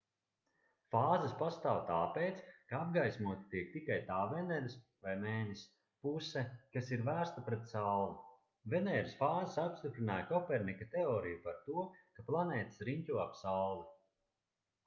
fāzes 0.93 1.33
pastāv 1.41 1.81
tāpēc 1.89 2.39
ka 2.71 2.77
apgaismota 2.85 3.43
tiek 3.51 3.67
tikai 3.73 3.97
tā 4.07 4.17
veneras 4.31 4.77
vai 5.09 5.13
mēness 5.25 5.61
puse 6.07 6.43
kas 6.77 6.89
ir 6.99 7.03
vērsta 7.11 7.45
pret 7.51 7.69
sauli. 7.73 8.17
venēras 8.77 9.15
fāzes 9.21 9.61
apstiprināja 9.67 10.27
kopernika 10.35 10.89
teoriju 10.97 11.43
par 11.47 11.61
to 11.69 11.85
ka 11.99 12.27
planētas 12.33 12.85
riņķo 12.91 13.23
ap 13.29 13.37
sauli 13.45 13.87